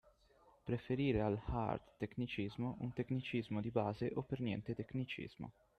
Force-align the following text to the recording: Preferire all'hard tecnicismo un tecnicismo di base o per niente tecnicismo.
Preferire 0.63 1.21
all'hard 1.21 1.93
tecnicismo 1.99 2.75
un 2.79 2.91
tecnicismo 2.91 3.61
di 3.61 3.69
base 3.69 4.09
o 4.15 4.23
per 4.23 4.39
niente 4.39 4.73
tecnicismo. 4.73 5.51